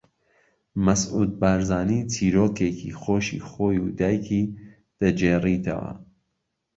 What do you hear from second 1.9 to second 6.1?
چیرۆکێکی خۆشی خۆی و دایکی دەگێڕیتەوە